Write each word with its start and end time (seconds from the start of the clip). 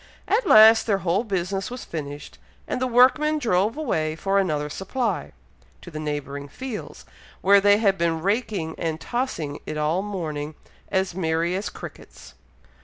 At 0.27 0.47
last 0.47 0.87
their 0.87 0.97
whole 1.05 1.23
business 1.23 1.69
was 1.69 1.85
finished, 1.85 2.39
and 2.67 2.81
the 2.81 2.87
workmen 2.87 3.37
drove 3.37 3.77
away 3.77 4.15
for 4.15 4.39
another 4.39 4.67
supply, 4.67 5.31
to 5.83 5.91
the 5.91 5.99
neighbouring 5.99 6.47
fields, 6.47 7.05
where 7.41 7.61
they 7.61 7.77
had 7.77 7.99
been 7.99 8.23
raking 8.23 8.73
and 8.79 8.99
tossing 8.99 9.59
it 9.67 9.77
all 9.77 10.01
morning, 10.01 10.55
as 10.89 11.13
merry 11.13 11.55
as 11.55 11.69
crickets. 11.69 12.33